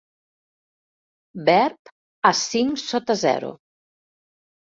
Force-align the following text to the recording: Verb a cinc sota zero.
Verb 1.49 1.91
a 2.29 2.33
cinc 2.39 2.81
sota 2.87 3.19
zero. 3.27 3.51